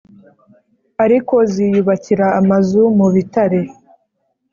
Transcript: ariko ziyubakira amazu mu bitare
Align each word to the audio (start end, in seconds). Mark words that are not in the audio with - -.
ariko 1.03 1.35
ziyubakira 1.51 2.27
amazu 2.39 2.81
mu 2.97 3.07
bitare 3.15 3.59